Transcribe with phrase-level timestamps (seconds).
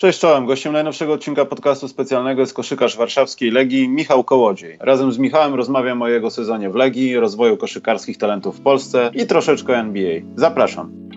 [0.00, 4.76] Cześć czołem, gościem najnowszego odcinka podcastu specjalnego jest koszykarz warszawskiej Legii Michał Kołodziej.
[4.80, 9.26] Razem z Michałem rozmawiam o jego sezonie w Legii, rozwoju koszykarskich talentów w Polsce i
[9.26, 10.20] troszeczkę NBA.
[10.36, 11.09] Zapraszam.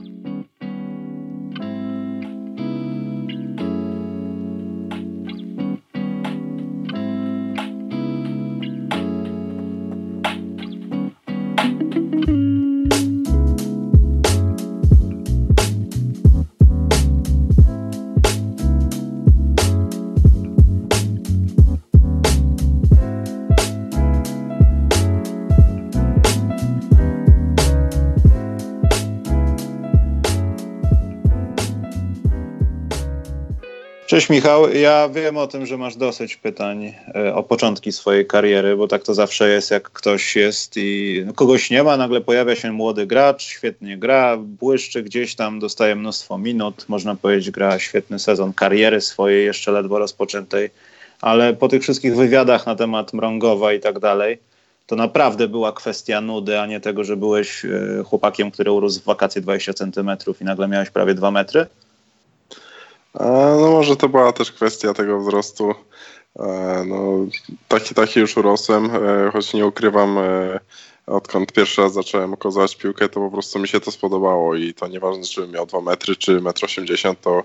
[34.24, 38.76] Cześć Michał, ja wiem o tym, że masz dosyć pytań e, o początki swojej kariery,
[38.76, 42.72] bo tak to zawsze jest, jak ktoś jest i kogoś nie ma, nagle pojawia się
[42.72, 48.54] młody gracz, świetnie gra, błyszczy gdzieś tam, dostaje mnóstwo minut, można powiedzieć gra świetny sezon
[48.54, 50.70] kariery swojej, jeszcze ledwo rozpoczętej,
[51.22, 54.38] ale po tych wszystkich wywiadach na temat Mrągowa i tak dalej,
[54.88, 57.70] to naprawdę była kwestia nudy, a nie tego, że byłeś e,
[58.04, 61.66] chłopakiem, który urósł w wakacje 20 centymetrów i nagle miałeś prawie 2 metry?
[63.20, 65.76] No może to była też kwestia tego wzrostu.
[66.86, 67.28] No,
[67.68, 70.60] taki, taki już urosłem, e, choć nie ukrywam, e,
[71.08, 74.88] odkąd pierwszy raz zacząłem kozać piłkę, to po prostu mi się to spodobało i to
[74.88, 77.44] nieważne, czy miał 2 metry, czy 1,80 m, to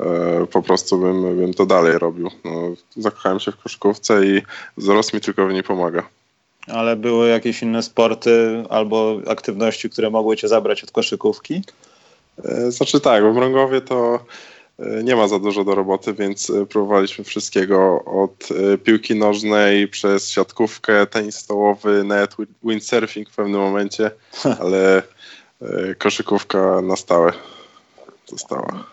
[0.00, 2.30] e, po prostu bym, bym to dalej robił.
[2.44, 2.52] No,
[2.96, 4.42] zakochałem się w koszykówce i
[4.76, 6.02] wzrost mi tylko w niej pomaga.
[6.66, 11.62] Ale były jakieś inne sporty albo aktywności, które mogły cię zabrać od koszykówki?
[12.68, 14.20] Znaczy tak, w Mrągowie to E,
[14.78, 20.30] nie ma za dużo do roboty, więc e, próbowaliśmy wszystkiego od e, piłki nożnej przez
[20.30, 24.10] siatkówkę, tenis stołowy, nawet windsurfing w pewnym momencie,
[24.60, 25.02] ale
[25.98, 27.32] koszykówka na stałe
[28.26, 28.84] została.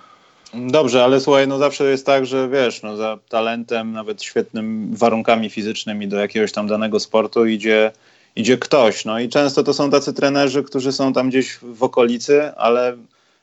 [0.53, 5.49] Dobrze, ale słuchaj, no zawsze jest tak, że wiesz, no za talentem, nawet świetnym warunkami
[5.49, 7.91] fizycznymi do jakiegoś tam danego sportu idzie,
[8.35, 9.05] idzie ktoś.
[9.05, 12.97] No i często to są tacy trenerzy, którzy są tam gdzieś w okolicy, ale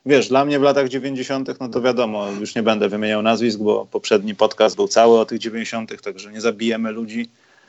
[0.08, 3.86] wiesz, dla mnie w latach 90., no to wiadomo, już nie będę wymieniał nazwisk, bo
[3.86, 7.28] poprzedni podcast był cały o tych 90., także nie zabijemy ludzi,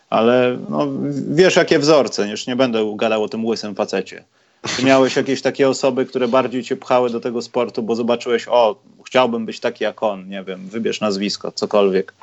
[0.09, 0.87] ale no,
[1.29, 4.23] wiesz, jakie wzorce, już nie będę gadał o tym łysym facecie.
[4.67, 8.75] Czy miałeś jakieś takie osoby, które bardziej cię pchały do tego sportu, bo zobaczyłeś, o,
[9.05, 12.13] chciałbym być taki jak on, nie wiem, wybierz nazwisko, cokolwiek.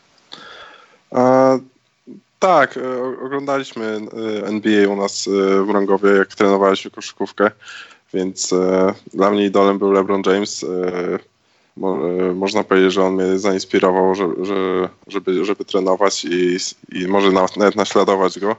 [2.39, 4.01] Tak, e, oglądaliśmy
[4.43, 7.51] e, NBA u nas e, w Rągowie, jak trenowaliśmy koszykówkę.
[8.17, 10.65] Więc e, dla mnie idolem był LeBron James.
[10.65, 11.19] E,
[11.77, 16.57] mo, e, można powiedzieć, że on mnie zainspirował, że, że, żeby, żeby trenować i,
[16.93, 18.57] i może nawet naśladować go.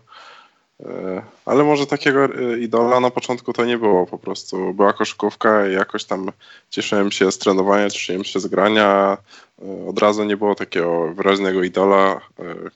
[0.85, 4.73] E, ale może takiego e, idola na początku to nie było po prostu.
[4.73, 6.31] Była koszykówka i jakoś tam
[6.69, 9.17] cieszyłem się z trenowania, cieszyłem się z grania.
[9.61, 12.21] E, od razu nie było takiego wyraźnego idola,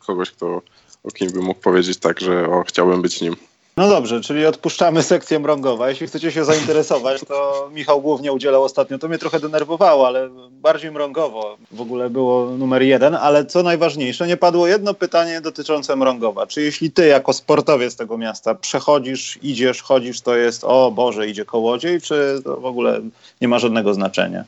[0.08, 0.62] kogoś, kto,
[1.04, 3.36] o kim bym mógł powiedzieć tak, że o, chciałbym być nim.
[3.82, 5.90] No dobrze, czyli odpuszczamy sekcję mrągowa.
[5.90, 9.00] Jeśli chcecie się zainteresować, to Michał głównie udzielał ostatnio.
[9.00, 13.16] To mnie trochę denerwowało, ale bardziej mrągowo w ogóle było numer jeden.
[13.16, 16.48] Ale co najważniejsze, nie padło jedno pytanie dotyczące mrągowa.
[16.48, 21.46] Czy jeśli ty jako sportowiec tego miasta przechodzisz, idziesz, chodzisz, to jest o Boże, idzie
[21.46, 23.02] kołodziej, czy to w ogóle
[23.42, 24.44] nie ma żadnego znaczenia?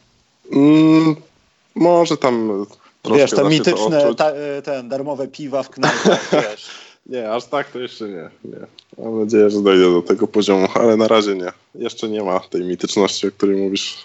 [0.52, 1.16] Mm,
[1.76, 2.66] może tam
[3.16, 4.32] Wiesz, te mityczne, ta,
[4.64, 6.83] ten, darmowe piwa w knajpach, wiesz.
[7.06, 8.68] Nie, aż tak to jeszcze nie, nie.
[8.98, 11.52] Mam nadzieję, że dojdzie do tego poziomu, ale na razie nie.
[11.76, 13.98] Jeszcze nie ma tej mityczności, o której mówisz.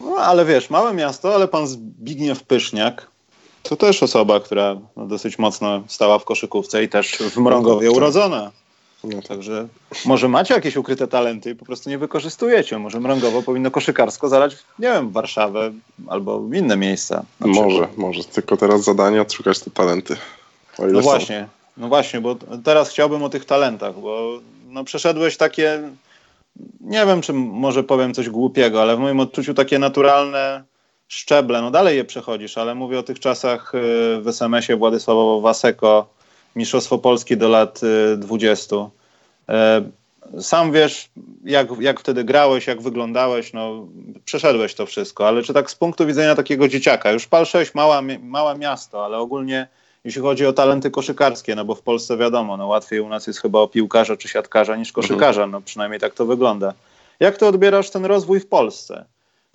[0.00, 3.14] No, ale wiesz, małe miasto, ale pan Zbigniew Pyszniak
[3.64, 7.92] to też osoba, która no, dosyć mocno stała w koszykówce i też w Mrągowie no,
[7.92, 8.50] urodzona.
[9.04, 9.68] No, Także
[10.04, 12.78] może macie jakieś ukryte talenty i po prostu nie wykorzystujecie.
[12.78, 15.72] Może Mrągowo powinno koszykarsko zalać, nie wiem, Warszawę
[16.08, 17.24] albo inne miejsca.
[17.40, 18.24] Może, może.
[18.24, 20.16] Tylko teraz zadanie odszukać te talenty.
[20.78, 21.48] no właśnie.
[21.76, 25.82] No właśnie, bo teraz chciałbym o tych talentach, bo no przeszedłeś takie,
[26.80, 30.64] nie wiem, czy może powiem coś głupiego, ale w moim odczuciu takie naturalne
[31.08, 33.78] szczeble, no dalej je przechodzisz, ale mówię o tych czasach y,
[34.22, 36.08] w SMS-ie Władysławowo Waseko,
[36.56, 37.80] Mistrzostwo Polski do lat
[38.16, 38.76] 20.
[38.76, 38.80] Y,
[40.38, 41.10] y, sam wiesz,
[41.44, 43.86] jak, jak wtedy grałeś, jak wyglądałeś, no
[44.24, 48.02] przeszedłeś to wszystko, ale czy tak z punktu widzenia takiego dzieciaka, już PAL 6 mała,
[48.22, 49.68] małe miasto, ale ogólnie
[50.04, 53.40] jeśli chodzi o talenty koszykarskie, no bo w Polsce wiadomo, no łatwiej u nas jest
[53.40, 56.74] chyba o piłkarza czy siatkarza niż koszykarza, no przynajmniej tak to wygląda.
[57.20, 59.04] Jak to odbierasz ten rozwój w Polsce?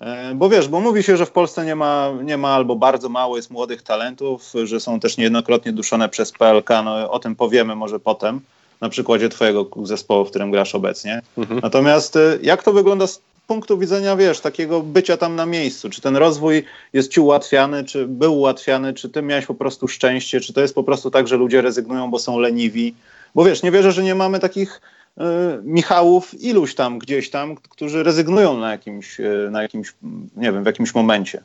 [0.00, 3.08] E, bo wiesz, bo mówi się, że w Polsce nie ma, nie ma albo bardzo
[3.08, 7.76] mało jest młodych talentów, że są też niejednokrotnie duszone przez PLK, no o tym powiemy
[7.76, 8.40] może potem,
[8.80, 11.22] na przykładzie twojego zespołu, w którym grasz obecnie.
[11.38, 11.60] Mhm.
[11.62, 15.90] Natomiast e, jak to wygląda z punktu widzenia, wiesz, takiego bycia tam na miejscu.
[15.90, 20.40] Czy ten rozwój jest ci ułatwiany, czy był ułatwiany, czy ty miałeś po prostu szczęście,
[20.40, 22.94] czy to jest po prostu tak, że ludzie rezygnują, bo są leniwi.
[23.34, 24.80] Bo wiesz, nie wierzę, że nie mamy takich
[25.18, 25.22] y,
[25.62, 29.94] Michałów iluś tam, gdzieś tam, którzy rezygnują na jakimś, y, na jakimś,
[30.36, 31.42] nie wiem, w jakimś momencie.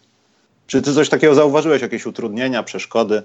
[0.68, 3.24] Czy ty coś takiego zauważyłeś, jakieś utrudnienia, przeszkody?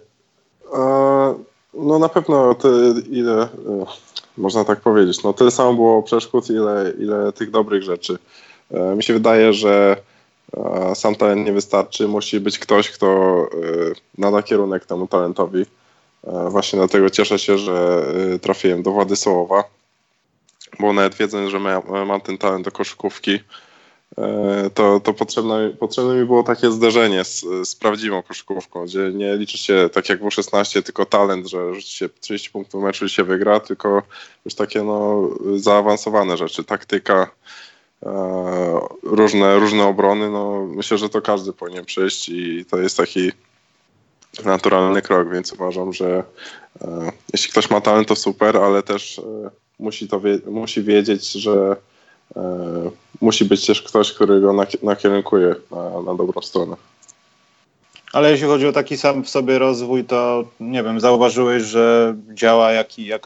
[1.75, 2.69] no na pewno te,
[3.11, 3.49] ile,
[4.37, 8.19] można tak powiedzieć, no tyle samo było przeszkód, ile, ile tych dobrych rzeczy.
[8.71, 9.97] E, mi się wydaje, że
[10.57, 13.09] e, sam talent nie wystarczy, musi być ktoś, kto
[13.43, 13.49] e,
[14.19, 15.67] nada kierunek temu talentowi.
[16.49, 18.07] Właśnie dlatego cieszę się, że
[18.41, 19.65] trafiłem do Władysława,
[20.81, 21.61] bo nawet wiedząc, że
[22.07, 23.39] mam ten talent do koszykówki,
[24.75, 29.59] to, to potrzebne, potrzebne mi było takie zderzenie z, z prawdziwą koszykówką, gdzie nie liczy
[29.59, 33.25] się tak jak w 16 tylko talent, że rzuci się 30 punktów meczu i się
[33.25, 34.03] wygra, tylko
[34.45, 37.31] już takie no, zaawansowane rzeczy, taktyka,
[39.03, 40.31] różne, różne obrony.
[40.31, 43.33] No, myślę, że to każdy powinien przyjść i to jest taki
[44.45, 46.25] naturalny krok, więc uważam, że
[46.83, 49.23] e, jeśli ktoś ma talent, to super, ale też e,
[49.79, 51.77] musi, to wie, musi wiedzieć, że
[52.37, 56.77] E, musi być też ktoś, który go nakierunkuje na, na dobrą stronę.
[58.13, 62.73] Ale jeśli chodzi o taki sam w sobie rozwój, to nie wiem, zauważyłeś, że działa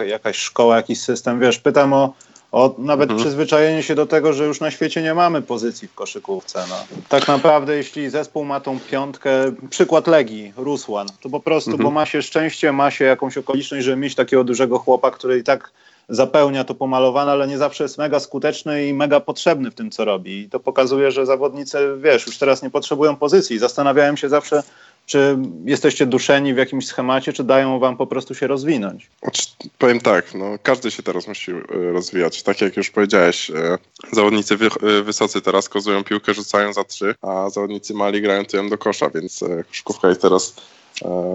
[0.07, 1.41] jakaś szkoła, jakiś system.
[1.41, 2.15] Wiesz, pytam o,
[2.55, 3.21] o nawet mhm.
[3.21, 6.65] przyzwyczajenie się do tego, że już na świecie nie mamy pozycji w koszykówce.
[6.69, 6.77] No.
[7.09, 9.31] Tak naprawdę, jeśli zespół ma tą piątkę,
[9.71, 11.85] przykład Legii, Rusłan, to po prostu, mhm.
[11.85, 15.43] bo ma się szczęście, ma się jakąś okoliczność, żeby mieć takiego dużego chłopa, który i
[15.43, 15.71] tak
[16.09, 20.05] zapełnia to pomalowane, ale nie zawsze jest mega skuteczny i mega potrzebny w tym, co
[20.05, 20.39] robi.
[20.39, 23.59] I to pokazuje, że zawodnicy, wiesz, już teraz nie potrzebują pozycji.
[23.59, 24.63] Zastanawiałem się zawsze,
[25.07, 29.11] czy jesteście duszeni w jakimś schemacie, czy dają wam po prostu się rozwinąć?
[29.23, 29.47] Znaczy,
[29.79, 31.63] powiem tak, no, każdy się teraz musi e,
[31.93, 32.43] rozwijać.
[32.43, 33.79] Tak jak już powiedziałeś, e,
[34.13, 38.79] zawodnicy e, wysocy teraz kozują piłkę, rzucają za trzy, a zawodnicy mali grają tyłem do
[38.79, 40.55] kosza, więc koszykówka jest teraz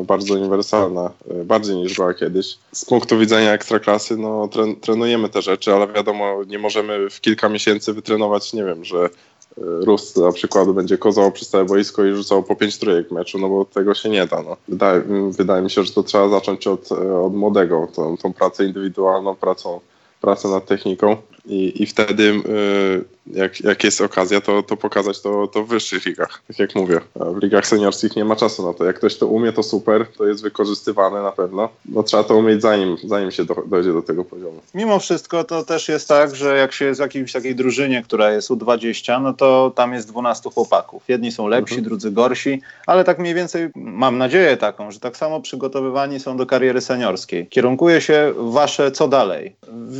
[0.04, 1.12] bardzo uniwersalna,
[1.45, 2.57] bardziej niż była kiedyś.
[2.71, 7.50] Z punktu widzenia ekstraklasy, no tren, trenujemy te rzeczy, ale wiadomo, nie możemy w kilka
[7.50, 9.10] miesięcy wytrenować, nie wiem, że
[9.57, 13.50] Rus na przykład będzie kozał przez całe boisko i rzucał po pięć trójek meczu, no
[13.50, 14.44] bo tego się nie da.
[14.44, 14.57] No.
[14.68, 15.01] Wydaje,
[15.31, 16.92] wydaje mi się, że to trzeba zacząć od,
[17.24, 19.80] od młodego, tą, tą pracę indywidualną, pracą,
[20.22, 25.47] pracę nad techniką i, i wtedy y, jak, jak jest okazja, to, to pokazać to,
[25.47, 26.41] to w wyższych ligach.
[26.47, 28.86] Tak jak mówię, w ligach seniorskich nie ma czasu na to.
[28.86, 31.69] Jak ktoś to umie, to super, to jest wykorzystywane na pewno.
[31.86, 34.62] No trzeba to umieć zanim, zanim się do, dojdzie do tego poziomu.
[34.74, 38.31] Mimo wszystko to też jest tak, że jak się jest w jakiejś takiej drużynie, która
[38.31, 41.03] jest U20, no to tam jest 12 chłopaków.
[41.07, 41.83] Jedni są lepsi, mhm.
[41.83, 46.45] drudzy gorsi, ale tak mniej więcej mam nadzieję taką, że tak samo przygotowywani są do
[46.45, 47.47] kariery seniorskiej.
[47.47, 49.56] Kierunkuje się wasze co dalej.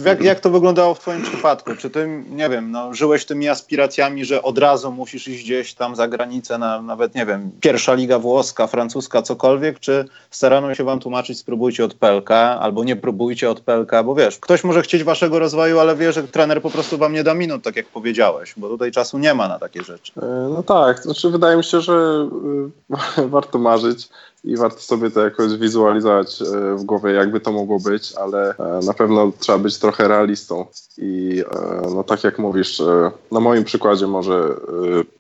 [0.06, 0.26] Jak, mhm.
[0.26, 1.76] jak to wyglądało w twoim przypadku?
[1.76, 5.96] Czy ty, nie wiem, no, żyłeś tymi aspiracjami, że od razu musisz iść gdzieś tam
[5.96, 11.00] za granicę, na, nawet, nie wiem, pierwsza liga włoska, francuska, cokolwiek, czy starano się wam
[11.00, 15.40] tłumaczyć, spróbujcie od PLK, albo nie próbujcie od PLK, bo wiesz, ktoś może chcieć waszego
[15.40, 18.70] rozwoju, ale wie, że trener po prostu wam nie da minut, tak jak powiedziałeś, bo
[18.70, 20.12] tutaj czasu nie ma na takie rzeczy.
[20.22, 22.28] E, no tak, znaczy wydaje mi się, że
[23.18, 24.10] e, warto marzyć
[24.44, 28.80] i warto sobie to jakoś wizualizować e, w głowie, jakby to mogło być, ale e,
[28.86, 30.66] na pewno trzeba być trochę realistą.
[30.98, 32.82] I e, no tak jak mówisz,
[33.32, 34.56] na moim przykładzie może,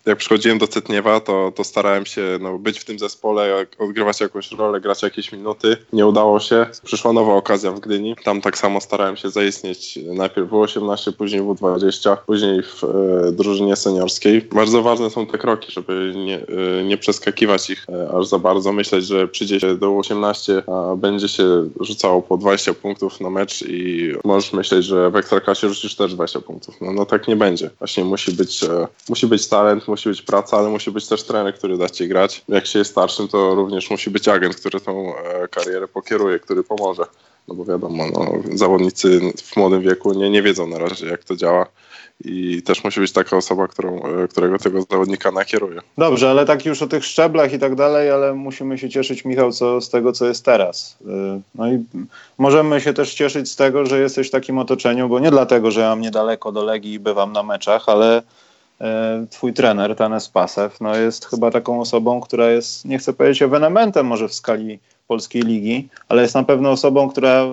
[0.06, 4.52] jak przychodziłem do Cytniewa, to, to starałem się no, być w tym zespole, odgrywać jakąś
[4.52, 5.78] rolę, grać jakieś minuty.
[5.94, 6.66] Nie udało się.
[6.84, 8.16] Przyszła nowa okazja w Gdyni.
[8.24, 10.00] Tam tak samo starałem się zaistnieć.
[10.14, 12.82] Najpierw w 18, później w 20, później w
[13.32, 14.42] drużynie seniorskiej.
[14.42, 16.46] Bardzo ważne są te kroki, żeby nie,
[16.84, 21.70] nie przeskakiwać ich aż za bardzo, myśleć, że przyjdzie się do 18, a będzie się
[21.80, 26.42] rzucało po 20 punktów na mecz i możesz myśleć, że w Ekstraklasie rzucisz też 20
[26.42, 26.76] punktów.
[26.82, 27.70] No, no tak nie będzie.
[27.80, 31.56] Właśnie musi być, e, musi być talent, musi być praca, ale musi być też trener,
[31.56, 32.44] który da ci grać.
[32.48, 36.64] Jak się jest starszym, to również musi być agent, który tą e, karierę pokieruje, który
[36.64, 37.04] pomoże.
[37.50, 41.36] No bo wiadomo, no, zawodnicy w młodym wieku nie, nie wiedzą na razie, jak to
[41.36, 41.66] działa
[42.26, 45.82] i też musi być taka osoba, którą, e, którego tego zawodnika nakieruje.
[45.98, 49.52] Dobrze, ale tak już o tych szczeblach i tak dalej, ale musimy się cieszyć, Michał,
[49.52, 50.98] co, z tego, co jest teraz.
[51.08, 51.84] E, no i
[52.38, 55.82] możemy się też cieszyć z tego, że jesteś w takim otoczeniu, bo nie dlatego, że
[55.82, 58.22] ja mam niedaleko do Legii i bywam na meczach, ale
[58.82, 63.42] e, twój trener, Tanes Pasew, no jest chyba taką osobą, która jest, nie chcę powiedzieć
[63.42, 64.80] ewenementem może w skali
[65.10, 67.46] polskiej ligi, ale jest na pewno osobą, która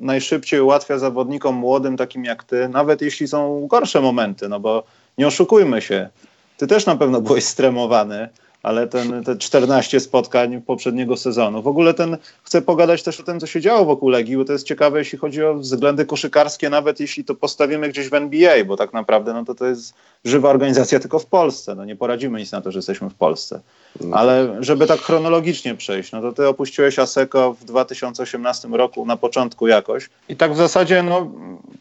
[0.00, 4.82] najszybciej ułatwia zawodnikom młodym, takim jak ty, nawet jeśli są gorsze momenty, no bo
[5.18, 6.08] nie oszukujmy się,
[6.56, 8.28] ty też na pewno byłeś stremowany,
[8.66, 11.62] ale ten, te 14 spotkań poprzedniego sezonu.
[11.62, 14.52] W ogóle ten, chcę pogadać też o tym, co się działo wokół Legii, bo to
[14.52, 18.76] jest ciekawe, jeśli chodzi o względy koszykarskie, nawet jeśli to postawimy gdzieś w NBA, bo
[18.76, 19.94] tak naprawdę no to, to jest
[20.24, 21.74] żywa organizacja tylko w Polsce.
[21.74, 23.60] No nie poradzimy nic na to, że jesteśmy w Polsce.
[24.00, 24.16] No.
[24.16, 29.66] Ale żeby tak chronologicznie przejść, no to ty opuściłeś Aseko w 2018 roku na początku
[29.66, 31.30] jakoś i tak w zasadzie no,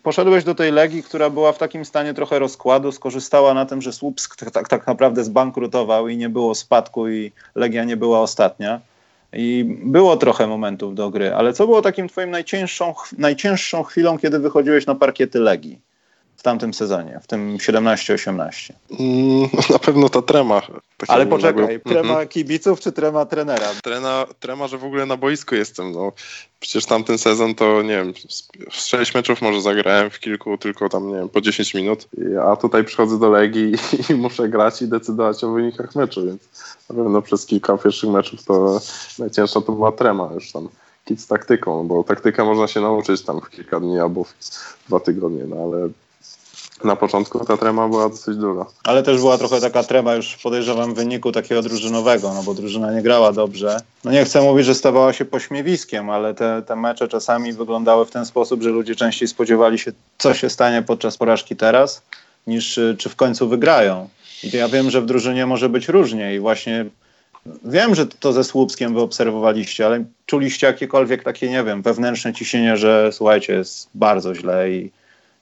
[0.05, 3.93] poszedłeś do tej Legii, która była w takim stanie trochę rozkładu, skorzystała na tym, że
[3.93, 8.81] Słupsk tak, tak, tak naprawdę zbankrutował i nie było spadku i Legia nie była ostatnia.
[9.33, 14.39] I było trochę momentów do gry, ale co było takim twoim najcięższą, najcięższą chwilą, kiedy
[14.39, 15.81] wychodziłeś na parkiety Legii?
[16.41, 18.73] Tamtym sezonie, w tym 17-18?
[18.99, 20.61] Mm, na pewno ta trema.
[20.97, 22.27] Tak Ale poczekaj, trema -hmm.
[22.27, 23.67] kibiców czy trema trenera?
[23.83, 25.91] Trema, trema, że w ogóle na boisku jestem.
[25.91, 26.11] No.
[26.59, 28.13] Przecież tamten sezon to, nie wiem,
[28.71, 32.07] z 6 meczów może zagrałem, w kilku tylko tam, nie wiem, po 10 minut.
[32.45, 33.77] A tutaj przychodzę do Legii i,
[34.11, 36.41] i muszę grać i decydować o wynikach meczu, więc
[36.89, 38.81] na pewno przez kilka pierwszych meczów to
[39.19, 40.69] najcięższa to była trema już tam
[41.05, 44.33] kit z taktyką, bo taktykę można się nauczyć tam w kilka dni albo w
[44.87, 45.89] dwa tygodnie, no ale
[46.83, 48.65] na początku ta trema była dosyć duża.
[48.83, 52.93] Ale też była trochę taka trema już podejrzewam w wyniku takiego drużynowego, no bo drużyna
[52.93, 53.77] nie grała dobrze.
[54.03, 58.11] No nie chcę mówić, że stawała się pośmiewiskiem, ale te, te mecze czasami wyglądały w
[58.11, 62.01] ten sposób, że ludzie częściej spodziewali się, co się stanie podczas porażki teraz,
[62.47, 64.09] niż y, czy w końcu wygrają.
[64.43, 66.85] I ja wiem, że w drużynie może być różnie i właśnie
[67.63, 72.77] wiem, że to ze Słupskiem wy obserwowaliście, ale czuliście jakiekolwiek takie, nie wiem, wewnętrzne ciśnienie,
[72.77, 74.91] że słuchajcie, jest bardzo źle i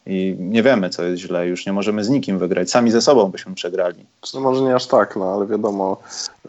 [0.05, 2.71] i nie wiemy, co jest źle, już nie możemy z nikim wygrać.
[2.71, 4.05] Sami ze sobą byśmy przegrali.
[4.33, 5.97] No może nie aż tak, no ale wiadomo,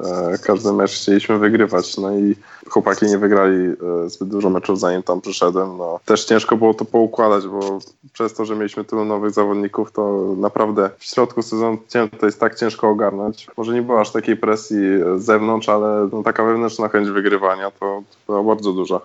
[0.01, 2.37] e, każdy mecz chcieliśmy wygrywać, no i
[2.69, 5.79] chłopaki nie wygrali e, zbyt dużo meczów zanim tam przyszedłem.
[5.79, 6.01] No.
[6.05, 7.79] Też ciężko było to poukładać, bo
[8.13, 11.79] przez to, że mieliśmy tylu nowych zawodników, to naprawdę w środku sezonu
[12.21, 13.47] to jest tak ciężko ogarnąć.
[13.57, 14.79] Może nie było aż takiej presji
[15.17, 19.01] z zewnątrz, ale no, taka wewnętrzna chęć wygrywania to była bardzo duża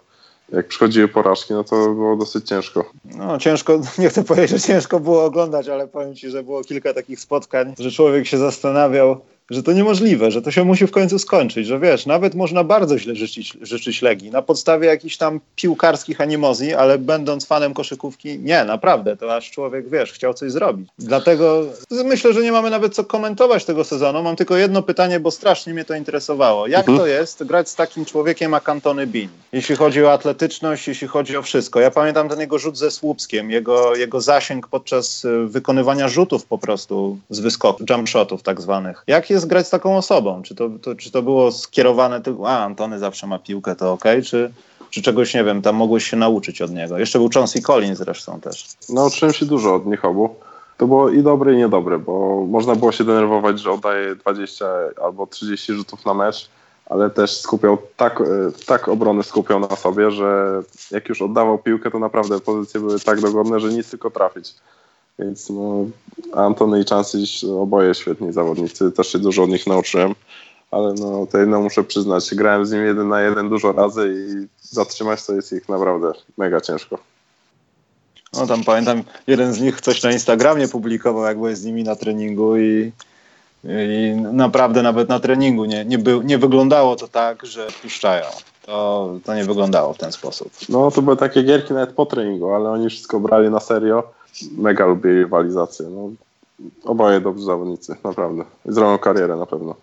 [0.52, 2.92] jak przychodziły porażki, no to było dosyć ciężko.
[3.06, 6.94] No ciężko, nie chcę powiedzieć, że ciężko było oglądać, ale powiem Ci, że było kilka
[6.94, 11.20] takich spotkań, że człowiek się zastanawiał, że to niemożliwe, że to się musi w końcu
[11.20, 16.22] skończyć, że wiesz, nawet można bardzo źle życzyć, życzyć Legii na podstawie jakichś tam piłkarskich
[16.22, 20.90] animozji, ale będąc fanem koszykówki, nie, naprawdę, to aż człowiek, wiesz, chciał coś zrobić.
[21.00, 24.24] Dlatego myślę, że nie mamy nawet co komentować tego sezonu.
[24.24, 26.68] Mam tylko jedno pytanie, bo strasznie mnie to interesowało.
[26.68, 26.98] Jak mhm.
[26.98, 29.30] to jest grać z takim człowiekiem jak Antony Bin?
[29.52, 31.80] Jeśli chodzi o atletyczność, jeśli chodzi o wszystko.
[31.80, 36.58] Ja pamiętam ten jego rzut ze słupskiem, jego, jego zasięg podczas y, wykonywania rzutów po
[36.58, 39.04] prostu z wyskoku, jump shotów tak zwanych.
[39.08, 40.42] Jak jest jest grać z taką osobą?
[40.42, 44.04] Czy to, to, czy to było skierowane tylko, a Antony zawsze ma piłkę, to ok,
[44.26, 44.52] czy,
[44.90, 46.98] czy czegoś, nie wiem, tam mogłeś się nauczyć od niego?
[46.98, 48.68] Jeszcze był Chauncey Collins zresztą też.
[48.90, 50.36] Nauczyłem się dużo od nich obu.
[50.78, 54.66] To było i dobre, i niedobre, bo można było się denerwować, że oddaje 20
[55.04, 56.50] albo 30 rzutów na mecz,
[56.86, 58.26] ale też skupiał tak, e,
[58.66, 63.22] tak obronę skupiał na sobie, że jak już oddawał piłkę, to naprawdę pozycje były tak
[63.22, 64.56] dogodne, że nic tylko trafić.
[65.20, 65.86] Więc no,
[66.34, 67.24] Antony i Chancey
[67.60, 70.16] oboje świetni zawodnicy, też się dużo od nich nauczyłem,
[70.72, 74.48] ale no to jedno muszę przyznać, grałem z nim jeden na jeden dużo razy i
[74.62, 76.98] zatrzymać to jest ich naprawdę mega ciężko.
[78.34, 81.96] No tam pamiętam, jeden z nich coś na Instagramie publikował, jak byłem z nimi na
[81.96, 82.92] treningu i,
[83.64, 88.26] i naprawdę nawet na treningu nie, nie, nie wyglądało to tak, że puszczają.
[88.66, 90.52] To, to nie wyglądało w ten sposób.
[90.70, 94.04] No to były takie gierki nawet po treningu, ale oni wszystko brali na serio
[94.58, 95.86] mega lubię rywalizację.
[95.90, 96.10] No,
[96.84, 98.44] oboje dobrzy zawodnicy, naprawdę.
[98.66, 99.76] Zrobią karierę na pewno.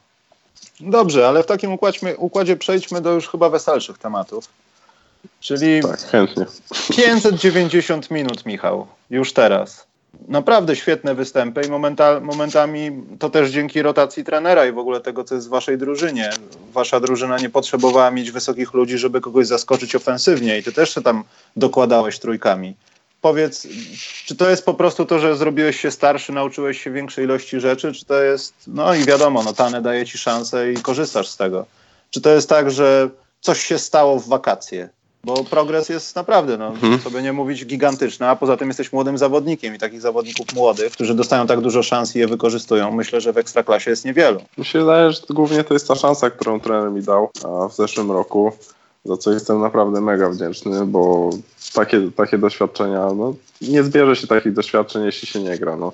[0.81, 4.49] Dobrze, ale w takim układzie, układzie przejdźmy do już chyba weselszych tematów.
[5.41, 6.47] Czyli tak, chętnie.
[6.91, 9.87] 590 minut, Michał, już teraz.
[10.29, 15.25] Naprawdę świetne występy i momenta, momentami to też dzięki rotacji trenera i w ogóle tego,
[15.25, 16.31] co jest w waszej drużynie.
[16.73, 21.03] Wasza drużyna nie potrzebowała mieć wysokich ludzi, żeby kogoś zaskoczyć ofensywnie i ty też się
[21.03, 21.25] tam
[21.57, 22.75] dokładałeś trójkami
[23.27, 23.67] powiedz,
[24.25, 27.93] czy to jest po prostu to, że zrobiłeś się starszy, nauczyłeś się większej ilości rzeczy,
[27.93, 31.67] czy to jest, no i wiadomo, no Tane daje ci szansę i korzystasz z tego.
[32.11, 33.09] Czy to jest tak, że
[33.41, 34.89] coś się stało w wakacje?
[35.25, 37.01] Bo progres jest naprawdę, no, hmm.
[37.01, 41.15] sobie nie mówić, gigantyczny, a poza tym jesteś młodym zawodnikiem i takich zawodników młodych, którzy
[41.15, 44.41] dostają tak dużo szans i je wykorzystują, myślę, że w Ekstraklasie jest niewielu.
[44.59, 47.31] Mi się wydaje, że głównie to jest ta szansa, którą trener mi dał
[47.71, 48.53] w zeszłym roku
[49.07, 51.31] za co jestem naprawdę mega wdzięczny, bo
[51.75, 55.77] takie, takie doświadczenia, no, nie zbierze się takich doświadczeń, jeśli się nie gra.
[55.77, 55.93] No.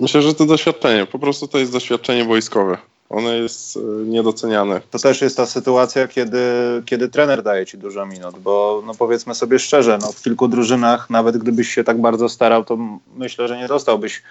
[0.00, 2.78] Myślę, że to doświadczenie, po prostu to jest doświadczenie wojskowe.
[3.10, 4.80] Ono jest y, niedoceniane.
[4.90, 6.38] To też jest ta sytuacja, kiedy,
[6.86, 11.10] kiedy trener daje ci dużo minut, bo no powiedzmy sobie szczerze, no w kilku drużynach,
[11.10, 12.78] nawet gdybyś się tak bardzo starał, to
[13.16, 14.22] myślę, że nie dostałbyś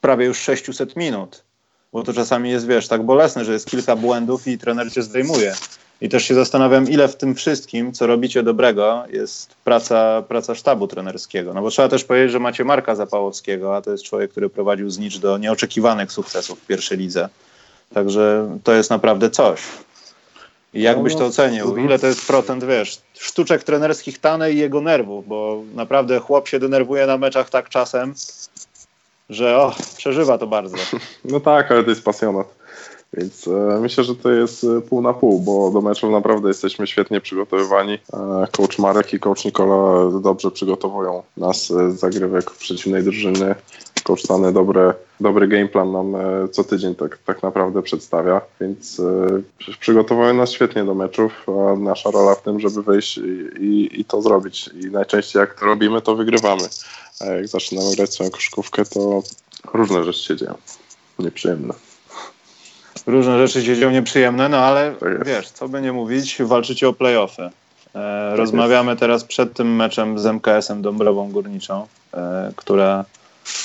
[0.00, 1.44] prawie już 600 minut.
[1.92, 5.54] bo to czasami jest, wiesz, tak bolesne, że jest kilka błędów i trener cię zdejmuje.
[6.00, 10.86] I też się zastanawiam, ile w tym wszystkim, co robicie dobrego, jest praca, praca sztabu
[10.86, 11.54] trenerskiego.
[11.54, 14.90] No bo trzeba też powiedzieć, że macie Marka Zapałowskiego, a to jest człowiek, który prowadził
[14.90, 17.28] Znicz do nieoczekiwanych sukcesów w pierwszej lidze.
[17.94, 19.60] Także to jest naprawdę coś.
[20.74, 21.76] I jak byś to ocenił?
[21.76, 26.58] Ile to jest procent, wiesz, sztuczek trenerskich Tane i jego nerwów, bo naprawdę chłop się
[26.58, 28.14] denerwuje na meczach tak czasem,
[29.30, 30.76] że o, przeżywa to bardzo.
[31.24, 32.46] No tak, ale to jest pasjonat.
[33.12, 36.86] Więc e, myślę, że to jest e, pół na pół, bo do meczów naprawdę jesteśmy
[36.86, 37.94] świetnie przygotowywani.
[37.94, 43.54] E, coach Marek i coach Nikola dobrze przygotowują nas z zagrywek przeciwnej drużyny.
[44.04, 46.16] Coach Stany dobre, dobry game plan nam
[46.52, 49.02] co tydzień tak, tak naprawdę przedstawia, więc
[49.80, 54.04] przygotowują nas świetnie do meczów, a nasza rola w tym, żeby wejść i, i, i
[54.04, 54.70] to zrobić.
[54.82, 56.62] I najczęściej jak to robimy, to wygrywamy.
[57.20, 59.22] A jak zaczynamy grać swoją koszykówkę, to
[59.74, 60.54] różne rzeczy się dzieją.
[61.18, 61.85] Nieprzyjemne
[63.06, 64.94] różne rzeczy się dzieją nieprzyjemne, no ale
[65.24, 67.50] wiesz, co by nie mówić, walczycie o playoffy.
[67.94, 73.04] E, rozmawiamy teraz przed tym meczem z MKS-em Dąbrową Górniczą, e, która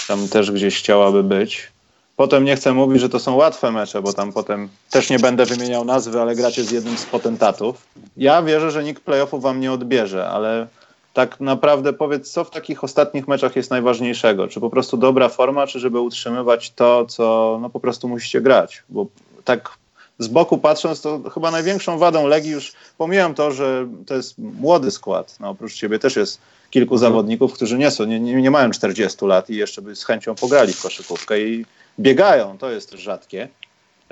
[0.07, 1.71] tam też gdzieś chciałaby być.
[2.15, 5.45] Potem nie chcę mówić, że to są łatwe mecze, bo tam potem też nie będę
[5.45, 7.87] wymieniał nazwy, ale gracie z jednym z potentatów.
[8.17, 10.67] Ja wierzę, że nikt playoffów wam nie odbierze, ale
[11.13, 14.47] tak naprawdę powiedz, co w takich ostatnich meczach jest najważniejszego?
[14.47, 18.83] Czy po prostu dobra forma, czy żeby utrzymywać to, co no po prostu musicie grać?
[18.89, 19.05] Bo
[19.45, 19.77] tak
[20.19, 24.91] z boku patrząc, to chyba największą wadą Legii już pomijam to, że to jest młody
[24.91, 25.35] skład.
[25.39, 27.11] No, oprócz ciebie też jest kilku mhm.
[27.11, 30.35] zawodników, którzy nie są, nie, nie, nie, mają 40 lat i jeszcze by z chęcią
[30.35, 31.65] pograli w koszykówkę i
[31.99, 33.47] biegają, to jest też rzadkie.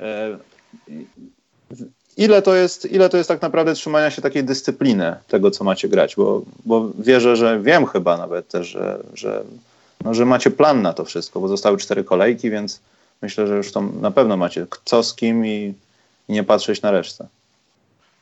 [0.00, 0.38] E,
[2.16, 5.88] ile to jest, ile to jest tak naprawdę trzymania się takiej dyscypliny tego, co macie
[5.88, 9.44] grać, bo, bo wierzę, że wiem chyba nawet też, że, że,
[10.04, 12.80] no, że macie plan na to wszystko, bo zostały cztery kolejki, więc
[13.22, 15.74] myślę, że już to na pewno macie co z kim i,
[16.28, 17.26] i nie patrzeć na resztę.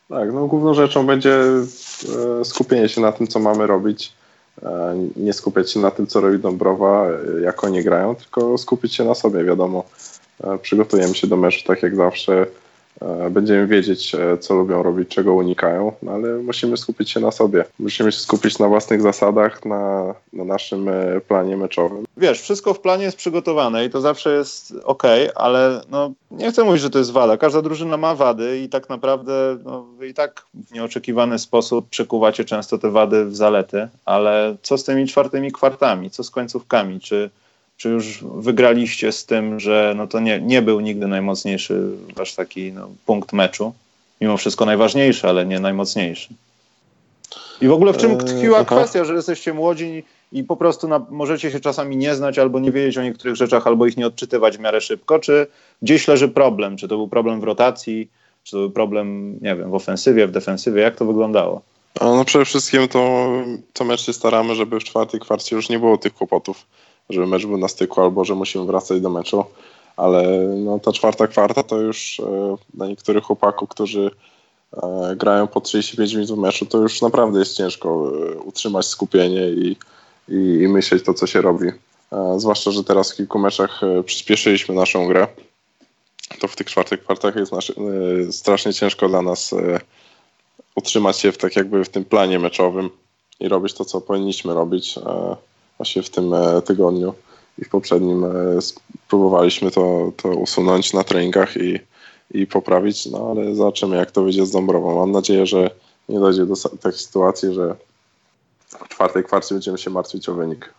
[0.08, 4.12] Tak, no główną rzeczą będzie e, skupienie się na tym, co mamy robić.
[4.62, 8.94] E, nie skupiać się na tym, co robi Dąbrowa, e, jak oni grają, tylko skupić
[8.94, 9.84] się na sobie, wiadomo.
[10.62, 12.46] Przygotujemy się do meczu tak jak zawsze.
[13.02, 17.30] E, będziemy wiedzieć, e, co lubią robić, czego unikają, no ale musimy skupić się na
[17.30, 17.64] sobie.
[17.78, 22.04] Musimy się skupić na własnych zasadach, na, na naszym e, planie meczowym.
[22.16, 25.02] Wiesz, wszystko w planie jest przygotowane i to zawsze jest ok,
[25.34, 27.36] ale no, nie chcę mówić, że to jest wada.
[27.36, 32.78] Każda drużyna ma wady i tak naprawdę no, i tak w nieoczekiwany sposób przekuwacie często
[32.78, 37.00] te wady w zalety, ale co z tymi czwartymi kwartami, co z końcówkami?
[37.00, 37.30] Czy
[37.78, 41.82] czy już wygraliście z tym, że no to nie, nie był nigdy najmocniejszy
[42.16, 43.74] wasz taki no, punkt meczu?
[44.20, 46.28] Mimo wszystko najważniejszy, ale nie najmocniejszy.
[47.60, 51.06] I w ogóle w czym eee, tkwiła kwestia, że jesteście młodzi i po prostu na,
[51.10, 54.56] możecie się czasami nie znać albo nie wiedzieć o niektórych rzeczach, albo ich nie odczytywać
[54.56, 55.18] w miarę szybko?
[55.18, 55.46] Czy
[55.82, 56.76] gdzieś leży problem?
[56.76, 58.08] Czy to był problem w rotacji?
[58.44, 60.82] Czy to był problem, nie wiem, w ofensywie, w defensywie?
[60.82, 61.62] Jak to wyglądało?
[62.00, 63.28] No przede wszystkim to,
[63.72, 66.66] to mecz się staramy, żeby w czwartej kwarcie już nie było tych kłopotów
[67.10, 69.44] żeby mecz był na styku albo że musimy wracać do meczu.
[69.96, 74.10] Ale no, ta czwarta kwarta to już e, dla niektórych chłopaków, którzy
[74.82, 79.48] e, grają po 35 minut w meczu, to już naprawdę jest ciężko e, utrzymać skupienie
[79.48, 79.76] i,
[80.28, 81.66] i, i myśleć to, co się robi.
[82.36, 85.26] Zwłaszcza, że teraz w kilku meczach przyspieszyliśmy naszą grę.
[86.40, 87.72] To w tych czwartych kwartach jest nasz,
[88.30, 89.54] strasznie ciężko dla nas
[90.74, 92.90] utrzymać się w, tak jakby w tym planie meczowym
[93.40, 94.98] i robić to, co powinniśmy robić
[95.78, 97.14] właśnie w tym e, tygodniu
[97.58, 98.28] i w poprzednim e,
[99.08, 101.78] próbowaliśmy to, to usunąć na treningach i,
[102.30, 104.96] i poprawić, no ale zobaczymy jak to wyjdzie z Dąbrową.
[104.96, 105.70] Mam nadzieję, że
[106.08, 107.74] nie dojdzie do takiej sytuacji, że
[108.68, 110.74] w czwartej kwarcie będziemy się martwić o wynik.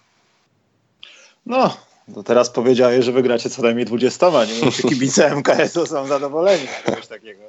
[1.45, 1.77] No,
[2.15, 4.29] to teraz powiedziałeś, że wygracie co najmniej 20.
[4.29, 7.41] Nie wiem, czy kibice MKS-u są zadowoleni z czegoś takiego.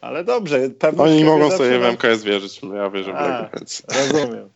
[0.00, 0.70] Ale dobrze.
[0.98, 2.60] Oni mogą sobie w MKS wierzyć.
[2.74, 3.82] Ja wierzę w niego, więc...
[3.88, 4.48] Rozumiem.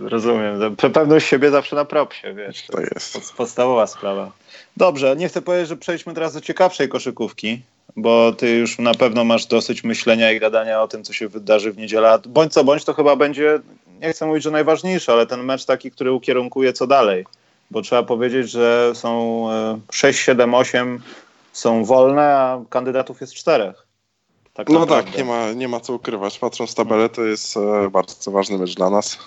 [0.00, 0.76] Rozumiem.
[0.76, 2.66] Pewność siebie zawsze na propsie, wiesz.
[2.66, 3.32] To, jest.
[3.36, 4.32] podstawowa sprawa.
[4.76, 7.62] Dobrze, nie chcę powiedzieć, że przejdźmy teraz do ciekawszej koszykówki,
[7.96, 11.72] bo ty już na pewno masz dosyć myślenia i gadania o tym, co się wydarzy
[11.72, 12.18] w niedzielę.
[12.26, 13.60] Bądź co bądź, to chyba będzie,
[14.00, 17.26] nie chcę mówić, że najważniejszy, ale ten mecz taki, który ukierunkuje co dalej.
[17.70, 19.46] Bo trzeba powiedzieć, że są
[19.92, 21.02] 6, 7, 8
[21.52, 23.85] są wolne, a kandydatów jest czterech.
[24.56, 26.38] Tak no tak, nie ma, nie ma co ukrywać.
[26.38, 29.18] Patrząc tabelę, to jest e, bardzo ważny mecz dla nas.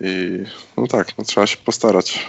[0.00, 0.44] I
[0.76, 2.26] no tak, no trzeba się postarać.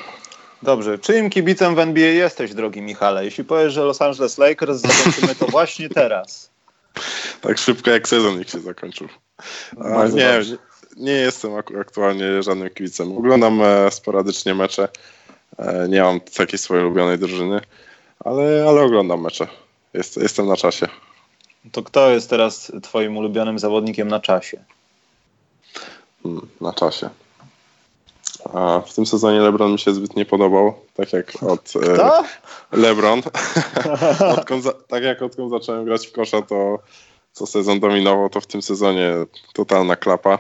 [0.64, 1.00] Dobrze.
[1.00, 3.26] Czyim kibicem w NBA jesteś, drogi Michale?
[3.26, 6.50] Jeśli powiesz, że Los Angeles Lakers, zobaczymy to właśnie teraz.
[7.42, 9.08] Tak szybko jak sezon ich się zakończył.
[9.84, 10.42] A, nie,
[10.98, 13.18] nie jestem aktualnie żadnym kibicem.
[13.18, 14.90] Oglądam e, sporadycznie mecze.
[15.58, 17.62] E, nie mam takiej swojej ulubionej drużyny.
[18.26, 19.48] ale, ale oglądam mecze.
[19.94, 20.88] Jest, jestem na czasie.
[21.72, 24.64] To kto jest teraz twoim ulubionym zawodnikiem na czasie?
[26.24, 27.10] Hmm, na czasie.
[28.54, 32.24] A w tym sezonie LeBron mi się zbyt nie podobał, tak jak od e,
[32.72, 33.22] LeBron.
[34.38, 36.80] odkąd za, tak jak odkąd zacząłem grać w kosza, to
[37.32, 39.14] co sezon dominował, to w tym sezonie
[39.54, 40.40] totalna klapa.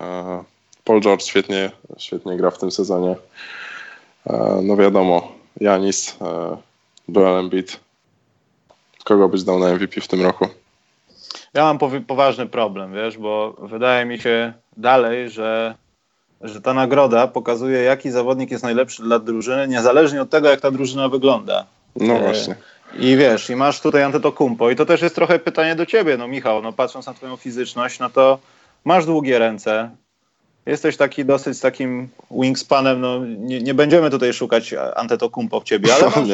[0.00, 0.44] E,
[0.84, 3.16] Paul George świetnie, świetnie gra w tym sezonie.
[4.26, 6.16] E, no wiadomo, Janis,
[7.08, 7.80] Joel Embiid.
[9.10, 10.46] Kogo byś dał na MVP w tym roku?
[11.54, 15.74] Ja mam poważny problem, wiesz, bo wydaje mi się dalej, że,
[16.40, 20.70] że ta nagroda pokazuje, jaki zawodnik jest najlepszy dla drużyny, niezależnie od tego, jak ta
[20.70, 21.66] drużyna wygląda.
[21.96, 22.54] No właśnie.
[22.98, 26.28] I wiesz, i masz tutaj Antetokumpo i to też jest trochę pytanie do ciebie, no
[26.28, 28.38] Michał, no patrząc na twoją fizyczność, no to
[28.84, 29.90] masz długie ręce,
[30.66, 36.04] jesteś taki dosyć takim wingspanem, no nie, nie będziemy tutaj szukać Antetokumpo w ciebie, ale
[36.16, 36.28] masz,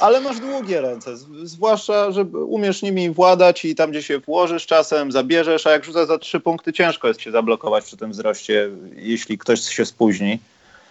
[0.00, 5.12] ale masz długie ręce, zwłaszcza, że umiesz nimi władać i tam, gdzie się włożysz czasem,
[5.12, 9.38] zabierzesz, a jak rzucasz za trzy punkty, ciężko jest się zablokować przy tym wzroście, jeśli
[9.38, 10.38] ktoś się spóźni.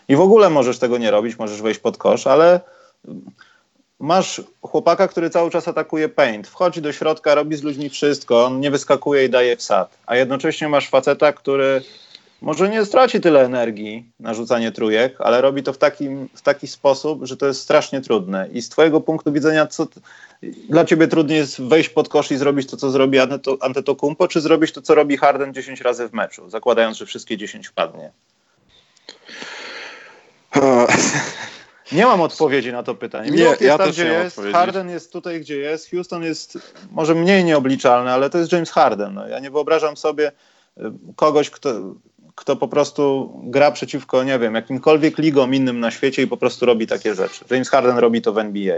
[0.09, 2.59] I w ogóle możesz tego nie robić, możesz wejść pod kosz, ale
[3.99, 8.59] masz chłopaka, który cały czas atakuje paint, wchodzi do środka, robi z ludźmi wszystko, on
[8.59, 11.81] nie wyskakuje i daje wsad, a jednocześnie masz faceta, który
[12.41, 16.67] może nie straci tyle energii na rzucanie trójek, ale robi to w, takim, w taki
[16.67, 18.47] sposób, że to jest strasznie trudne.
[18.53, 19.87] I z twojego punktu widzenia, co
[20.69, 23.17] dla ciebie trudniej jest wejść pod kosz i zrobić to, co zrobi
[23.61, 27.67] Antetokumpo, czy zrobić to, co robi Harden 10 razy w meczu, zakładając, że wszystkie 10
[27.67, 28.11] wpadnie?
[31.91, 33.31] Nie mam odpowiedzi na to pytanie.
[33.31, 36.57] Nie, jest ja tam, gdzie jest, Harden jest tutaj, gdzie jest, Houston jest
[36.91, 39.13] może mniej nieobliczalny, ale to jest James Harden.
[39.13, 40.31] No, ja nie wyobrażam sobie
[40.77, 40.81] y,
[41.15, 41.69] kogoś, kto,
[42.37, 46.65] kto po prostu gra przeciwko, nie wiem, jakimkolwiek ligom innym na świecie i po prostu
[46.65, 47.45] robi takie rzeczy.
[47.49, 48.77] James Harden robi to w NBA.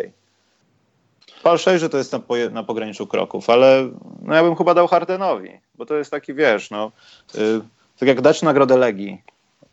[1.44, 2.20] Paul że to jest na,
[2.52, 3.90] na, pograniczu kroków, ale
[4.22, 6.92] no ja bym chyba dał Hardenowi, bo to jest taki, wiesz, no,
[7.34, 7.62] yy,
[8.00, 9.22] tak jak dać nagrodę Legii,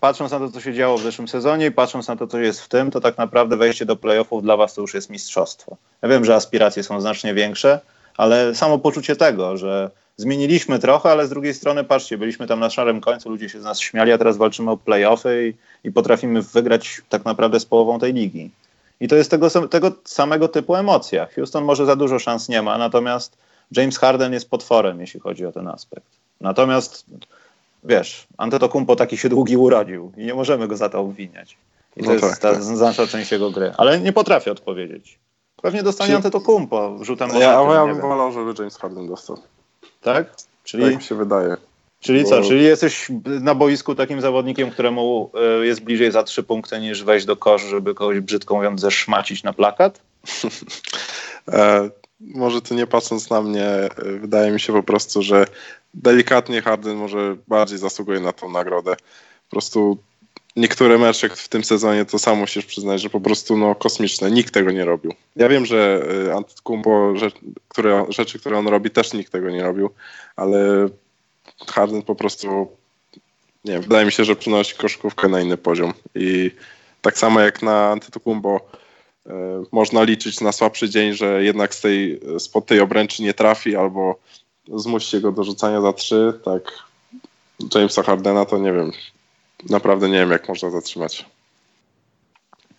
[0.01, 2.61] patrząc na to, co się działo w zeszłym sezonie i patrząc na to, co jest
[2.61, 5.77] w tym, to tak naprawdę wejście do playoffów dla was to już jest mistrzostwo.
[6.03, 7.81] Ja wiem, że aspiracje są znacznie większe,
[8.17, 12.71] ale samo poczucie tego, że zmieniliśmy trochę, ale z drugiej strony patrzcie, byliśmy tam na
[12.71, 16.43] szarym końcu, ludzie się z nas śmiali, a teraz walczymy o playoffy i, i potrafimy
[16.43, 18.51] wygrać tak naprawdę z połową tej ligi.
[19.01, 21.27] I to jest tego, tego samego typu emocja.
[21.35, 23.37] Houston może za dużo szans nie ma, natomiast
[23.77, 26.07] James Harden jest potworem, jeśli chodzi o ten aspekt.
[26.41, 27.05] Natomiast
[27.85, 31.57] wiesz, Antetokumpo taki się długi urodził i nie możemy go za to obwiniać.
[31.97, 32.63] I to no jest tak, ta tak.
[32.63, 33.73] znaczna część jego gry.
[33.77, 35.19] Ale nie potrafię odpowiedzieć.
[35.63, 36.17] Pewnie dostanie Czy...
[36.17, 39.37] Antetokumpo rzutem ja, ja bym wolał, żeby James Harden dostał.
[40.07, 40.35] Tak?
[40.65, 40.85] Czyli...
[40.85, 41.57] Tak mi się wydaje.
[42.01, 42.29] Czyli bo...
[42.29, 42.43] co?
[42.43, 47.27] Czyli jesteś na boisku takim zawodnikiem, któremu e, jest bliżej za trzy punkty niż wejść
[47.27, 50.01] do kosz, żeby kogoś brzydko mówiąc zeszmacić na plakat?
[51.49, 51.91] e,
[52.21, 53.91] może to nie patrząc na mnie, e,
[54.21, 55.47] wydaje mi się po prostu, że
[55.95, 58.97] delikatnie Harden może bardziej zasługuje na tą nagrodę.
[59.49, 59.99] Po prostu
[60.57, 64.31] niektóre mecze w tym sezonie to sam musisz przyznać, że po prostu no, kosmiczne.
[64.31, 65.15] Nikt tego nie robił.
[65.37, 67.35] Ja wiem, że y, Antetokounmpo, rzecz,
[67.69, 69.91] które, rzeczy, które on robi, też nikt tego nie robił,
[70.37, 70.89] ale
[71.67, 72.69] Harden po prostu
[73.65, 76.51] nie wydaje mi się, że przynosi koszykówkę na inny poziom i
[77.03, 78.61] tak samo jak na Antetokounmpo
[79.27, 79.31] y,
[79.73, 84.19] można liczyć na słabszy dzień, że jednak z tej, spod tej obręczy nie trafi albo
[84.75, 86.63] zmusi go do rzucania za trzy, tak
[87.75, 88.93] Jamesa Hardena to nie wiem,
[89.71, 91.25] naprawdę nie wiem, jak można zatrzymać.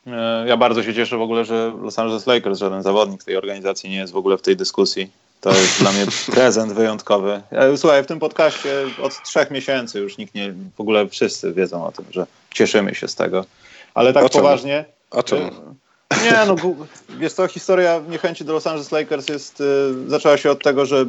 [0.08, 3.90] E, ja bardzo się cieszę w ogóle, że Los Angeles Lakers, żaden zawodnik tej organizacji
[3.90, 5.10] nie jest w ogóle w tej dyskusji.
[5.42, 7.42] To jest dla mnie prezent wyjątkowy.
[7.76, 11.92] Słuchaj, w tym podcaście od trzech miesięcy już nikt nie, w ogóle wszyscy wiedzą o
[11.92, 13.46] tym, że cieszymy się z tego.
[13.94, 14.86] Ale tak A poważnie.
[15.12, 15.42] A czemu?
[16.10, 16.56] E, nie, no
[17.20, 19.64] wiesz co, historia niechęci do Los Angeles Lakers jest,
[20.08, 21.06] zaczęła się od tego, że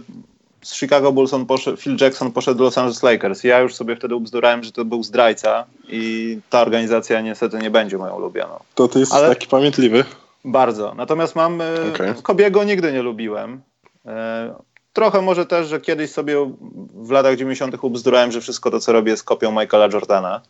[0.63, 3.45] z Chicago Bulls on poszedł, Phil Jackson poszedł do Los Angeles Lakers.
[3.45, 7.99] Ja już sobie wtedy ubzdurałem, że to był zdrajca i ta organizacja niestety nie będzie
[7.99, 8.59] moją ulubioną.
[8.75, 9.29] To ty jesteś Ale...
[9.29, 10.05] taki pamiętliwy?
[10.45, 10.95] Bardzo.
[10.95, 11.61] Natomiast mam...
[11.61, 12.15] E, okay.
[12.23, 13.61] Kobiego nigdy nie lubiłem.
[14.07, 14.55] E,
[14.93, 16.53] trochę może też, że kiedyś sobie
[16.95, 17.85] w latach 90.
[17.85, 20.41] ubzdurałem, że wszystko to, co robię, jest kopią Michaela Jordana.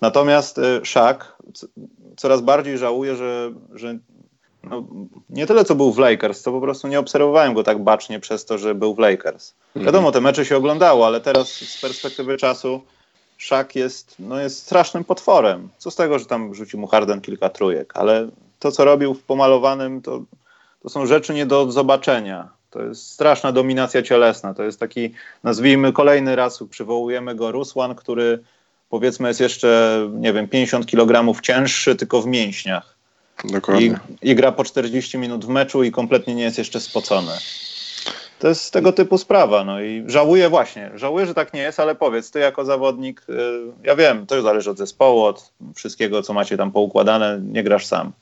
[0.00, 1.18] Natomiast e, Shaq
[2.16, 3.98] coraz bardziej żałuje, że, że
[4.70, 4.84] no,
[5.30, 8.44] nie tyle co był w Lakers, to po prostu nie obserwowałem go tak bacznie przez
[8.44, 9.54] to, że był w Lakers.
[9.66, 9.86] Mhm.
[9.86, 12.80] Wiadomo, te mecze się oglądało, ale teraz z perspektywy czasu
[13.36, 15.68] Szak jest, no, jest strasznym potworem.
[15.78, 18.28] Co z tego, że tam rzucił mu Harden kilka trójek, ale
[18.58, 20.22] to, co robił w pomalowanym, to,
[20.82, 22.48] to są rzeczy nie do zobaczenia.
[22.70, 24.54] To jest straszna dominacja cielesna.
[24.54, 25.10] To jest taki,
[25.44, 28.42] nazwijmy kolejny raz, przywołujemy go Rusłan, który
[28.90, 32.97] powiedzmy jest jeszcze, nie wiem, 50 kg cięższy, tylko w mięśniach
[33.44, 33.86] Dokładnie.
[34.22, 37.32] I, I gra po 40 minut w meczu i kompletnie nie jest jeszcze spocony.
[38.38, 39.64] To jest tego typu sprawa.
[39.64, 43.34] No i żałuję właśnie, żałuję, że tak nie jest, ale powiedz, ty jako zawodnik, y,
[43.84, 48.12] ja wiem, to zależy od zespołu, od wszystkiego, co macie tam poukładane, nie grasz sam.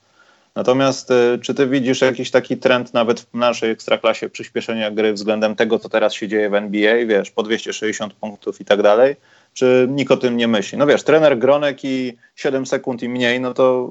[0.55, 5.55] Natomiast y, czy ty widzisz jakiś taki trend nawet w naszej ekstraklasie przyspieszenia gry względem
[5.55, 9.15] tego, co teraz się dzieje w NBA, wiesz, po 260 punktów i tak dalej?
[9.53, 10.77] Czy nikt o tym nie myśli?
[10.77, 13.89] No wiesz, trener Gronek i 7 sekund i mniej, no to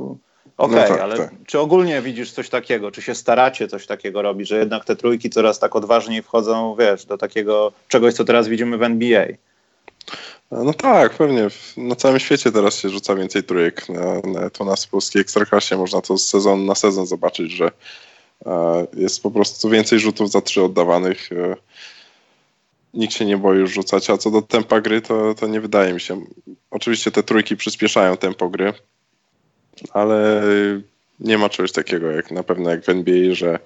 [0.56, 1.30] okej, okay, no tak, ale tak.
[1.46, 2.90] czy ogólnie widzisz coś takiego?
[2.90, 7.04] Czy się staracie coś takiego robić, że jednak te trójki coraz tak odważniej wchodzą, wiesz,
[7.06, 9.26] do takiego czegoś, co teraz widzimy w NBA?
[10.50, 11.48] No tak, pewnie.
[11.76, 13.88] Na całym świecie teraz się rzuca więcej trójek.
[13.88, 17.70] Na, na, to nas w polskiej ekstraklasie można to z sezon na sezon zobaczyć, że
[18.46, 21.32] e, jest po prostu więcej rzutów za trzy oddawanych.
[21.32, 21.56] E,
[22.94, 25.92] nikt się nie boi już rzucać, a co do tempa gry, to, to nie wydaje
[25.92, 26.20] mi się.
[26.70, 28.72] Oczywiście te trójki przyspieszają tempo gry,
[29.92, 30.42] ale
[31.20, 33.58] nie ma czegoś takiego jak na pewno jak w NBA, że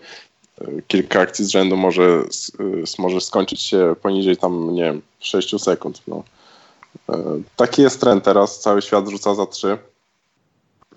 [0.60, 2.22] e, kilka akcji z rzędu może,
[2.98, 6.02] może skończyć się poniżej tam, nie wiem, 6 sekund.
[6.08, 6.22] No.
[7.08, 9.78] E, taki jest trend teraz, cały świat rzuca za trzy,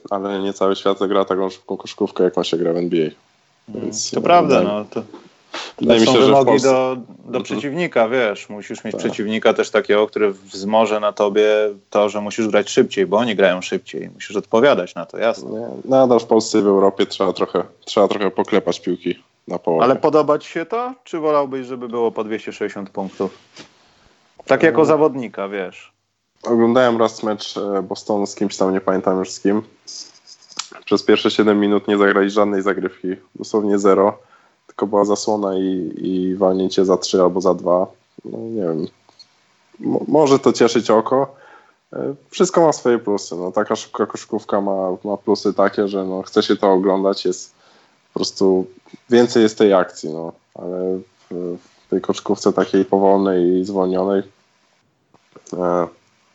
[0.10, 3.10] ale nie cały świat gra taką szybką koszkówkę, jak ma się gra w NBA.
[3.68, 4.86] Więc, to prawda, no.
[4.86, 5.04] To...
[5.82, 6.70] Wydaje mi się, są wymogi Polsce...
[6.70, 9.02] do, do przeciwnika, wiesz, musisz mieć tak.
[9.02, 11.50] przeciwnika też takiego, który wzmoże na tobie
[11.90, 14.10] to, że musisz grać szybciej, bo oni grają szybciej.
[14.14, 15.50] Musisz odpowiadać na to, jasne.
[15.50, 19.84] Nie, nadal w Polsce i w Europie trzeba trochę, trzeba trochę poklepać piłki na połowę.
[19.84, 20.94] Ale podoba ci się to?
[21.04, 23.38] Czy wolałbyś, żeby było po 260 punktów?
[24.46, 25.94] Tak jako zawodnika, wiesz.
[26.44, 29.62] Oglądałem raz mecz e, Bostonu z kimś tam, nie pamiętam już z kim.
[30.86, 34.20] Przez pierwsze 7 minut nie zagrali żadnej zagrywki, dosłownie zero.
[34.74, 37.88] Tylko była zasłona i, i walnięcie za 3 albo za 2.
[38.26, 38.88] No nie wiem.
[40.08, 41.36] może to cieszyć oko.
[41.94, 43.36] E, wszystko ma swoje plusy.
[43.36, 47.26] No, taka szybka koszykówka ma, ma plusy takie, że no, chce się to oglądać.
[47.26, 47.54] Jest
[48.14, 48.66] po prostu
[49.10, 51.00] więcej jest tej akcji, no, ale
[51.32, 54.24] w, w tej koszykówce takiej powolnej i zwolnionej
[55.54, 55.88] e,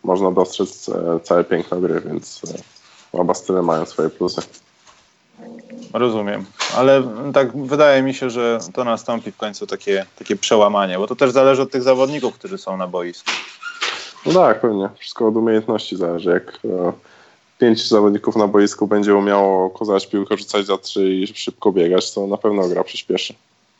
[0.04, 4.42] można dostrzec e, całe piękno gry, więc e, oba style mają swoje plusy.
[5.92, 6.44] Rozumiem,
[6.76, 7.02] ale
[7.34, 11.30] tak wydaje mi się, że to nastąpi w końcu takie, takie przełamanie, bo to też
[11.30, 13.30] zależy od tych zawodników, którzy są na boisku.
[14.26, 14.88] No tak, pewnie.
[14.98, 16.30] Wszystko od umiejętności zależy.
[16.30, 16.92] Jak e,
[17.58, 22.26] pięć zawodników na boisku będzie umiało kozać piłkę, rzucać za trzy i szybko biegać, to
[22.26, 23.34] na pewno gra przyspieszy.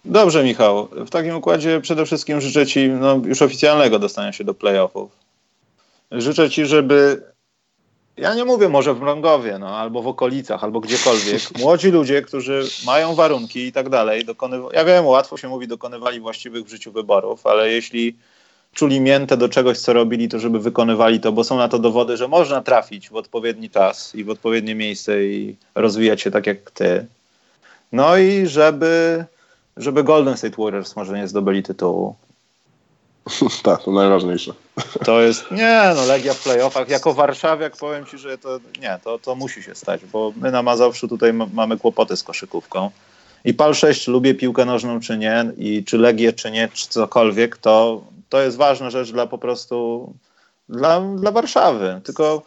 [0.04, 0.88] Dobrze, Michał.
[0.92, 5.10] W takim układzie przede wszystkim życzę Ci no, już oficjalnego dostania się do playoffów.
[6.12, 7.22] Życzę Ci, żeby
[8.18, 11.40] ja nie mówię może w Mrągowie, no, albo w okolicach, albo gdziekolwiek.
[11.60, 16.20] Młodzi ludzie, którzy mają warunki i tak dalej, dokonywa- ja wiem, łatwo się mówi, dokonywali
[16.20, 18.16] właściwych w życiu wyborów, ale jeśli
[18.74, 22.16] czuli miętę do czegoś, co robili, to żeby wykonywali to, bo są na to dowody,
[22.16, 26.70] że można trafić w odpowiedni czas i w odpowiednie miejsce i rozwijać się tak jak
[26.70, 27.06] ty.
[27.92, 29.24] No i żeby,
[29.76, 32.14] żeby Golden State Warriors może nie zdobyli tytułu.
[33.62, 34.52] tak, to najważniejsze.
[35.04, 39.18] To jest, nie no, Legia w playoffach, jako warszawiak powiem Ci, że to nie, to,
[39.18, 42.90] to musi się stać, bo my na Mazowszu tutaj mamy kłopoty z koszykówką.
[43.44, 47.56] I PAL 6, lubię piłkę nożną czy nie, i czy Legię czy nie, czy cokolwiek,
[47.56, 50.12] to, to jest ważna rzecz dla po prostu,
[50.68, 52.00] dla, dla Warszawy.
[52.04, 52.42] Tylko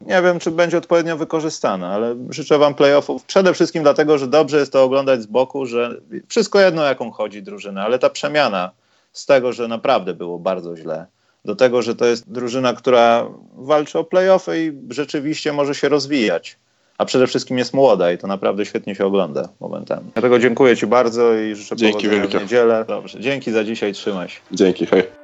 [0.00, 4.58] nie wiem, czy będzie odpowiednio wykorzystana, ale życzę Wam playoffów przede wszystkim dlatego, że dobrze
[4.58, 8.70] jest to oglądać z boku, że wszystko jedno jaką chodzi drużyna, ale ta przemiana
[9.12, 11.06] z tego, że naprawdę było bardzo źle,
[11.44, 16.56] do tego, że to jest drużyna, która walczy o playoffy i rzeczywiście może się rozwijać.
[16.98, 20.10] A przede wszystkim jest młoda i to naprawdę świetnie się ogląda momentami.
[20.14, 22.38] Dlatego dziękuję Ci bardzo i życzę Dzięki powodzenia wielkie.
[22.38, 22.84] w niedzielę.
[22.88, 24.40] Dobrze, dzięki za dzisiaj, trzymaj się.
[24.52, 25.21] Dzięki, hej.